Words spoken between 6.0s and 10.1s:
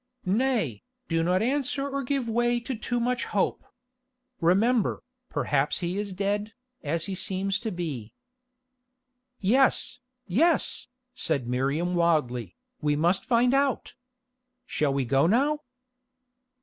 dead, as he seems to be." "Yes,